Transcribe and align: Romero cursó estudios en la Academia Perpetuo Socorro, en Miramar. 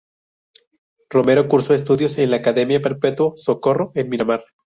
Romero 1.11 1.47
cursó 1.47 1.75
estudios 1.75 2.17
en 2.17 2.31
la 2.31 2.37
Academia 2.37 2.81
Perpetuo 2.81 3.33
Socorro, 3.37 3.91
en 3.93 4.09
Miramar. 4.09 4.43